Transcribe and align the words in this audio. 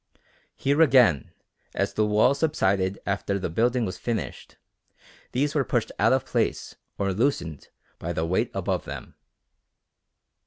Here 0.55 0.81
again, 0.81 1.29
as 1.75 1.93
the 1.93 2.07
wall 2.07 2.33
subsided 2.33 2.97
after 3.05 3.37
the 3.37 3.51
building 3.51 3.85
was 3.85 3.99
finished, 3.99 4.57
these 5.31 5.53
were 5.53 5.63
pushed 5.63 5.91
out 5.99 6.11
of 6.11 6.25
place 6.25 6.73
or 6.97 7.13
loosened 7.13 7.67
by 7.99 8.11
the 8.11 8.25
weight 8.25 8.49
above 8.55 8.85
them. 8.85 9.13